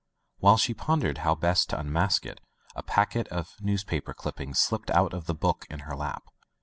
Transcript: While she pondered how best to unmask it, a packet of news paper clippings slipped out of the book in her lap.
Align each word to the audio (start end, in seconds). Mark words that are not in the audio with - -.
While 0.39 0.57
she 0.57 0.73
pondered 0.73 1.19
how 1.19 1.35
best 1.35 1.69
to 1.69 1.79
unmask 1.79 2.25
it, 2.25 2.41
a 2.75 2.81
packet 2.81 3.27
of 3.27 3.53
news 3.61 3.83
paper 3.83 4.15
clippings 4.15 4.57
slipped 4.57 4.89
out 4.89 5.13
of 5.13 5.27
the 5.27 5.35
book 5.35 5.67
in 5.69 5.81
her 5.81 5.95
lap. 5.95 6.23